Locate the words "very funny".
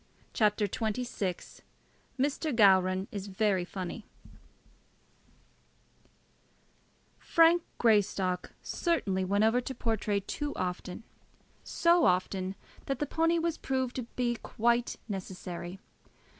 3.27-4.03